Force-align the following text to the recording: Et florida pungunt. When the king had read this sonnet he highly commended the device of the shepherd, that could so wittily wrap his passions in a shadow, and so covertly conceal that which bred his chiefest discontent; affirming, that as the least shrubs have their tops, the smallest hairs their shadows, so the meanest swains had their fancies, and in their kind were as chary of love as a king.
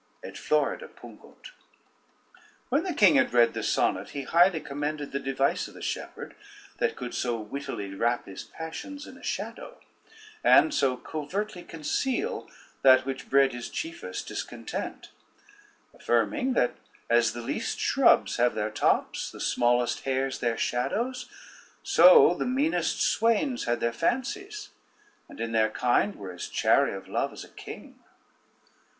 Et 0.23 0.35
florida 0.35 0.87
pungunt. 0.87 1.51
When 2.69 2.81
the 2.81 2.93
king 2.95 3.17
had 3.17 3.33
read 3.33 3.53
this 3.53 3.71
sonnet 3.71 4.09
he 4.17 4.23
highly 4.23 4.59
commended 4.59 5.11
the 5.11 5.19
device 5.19 5.67
of 5.67 5.75
the 5.75 5.81
shepherd, 5.83 6.33
that 6.79 6.95
could 6.95 7.13
so 7.13 7.39
wittily 7.39 7.93
wrap 7.93 8.25
his 8.25 8.43
passions 8.43 9.05
in 9.05 9.15
a 9.15 9.21
shadow, 9.21 9.79
and 10.43 10.73
so 10.73 10.97
covertly 10.97 11.61
conceal 11.61 12.49
that 12.81 13.05
which 13.05 13.29
bred 13.29 13.53
his 13.53 13.69
chiefest 13.69 14.27
discontent; 14.27 15.11
affirming, 15.93 16.53
that 16.53 16.73
as 17.07 17.33
the 17.33 17.41
least 17.43 17.79
shrubs 17.79 18.37
have 18.37 18.55
their 18.55 18.71
tops, 18.71 19.29
the 19.29 19.39
smallest 19.39 19.99
hairs 19.99 20.39
their 20.39 20.57
shadows, 20.57 21.29
so 21.83 22.33
the 22.33 22.43
meanest 22.47 23.03
swains 23.03 23.65
had 23.65 23.79
their 23.79 23.93
fancies, 23.93 24.69
and 25.29 25.39
in 25.39 25.51
their 25.51 25.69
kind 25.69 26.15
were 26.15 26.31
as 26.31 26.47
chary 26.47 26.91
of 26.95 27.07
love 27.07 27.31
as 27.31 27.43
a 27.43 27.49
king. 27.49 27.99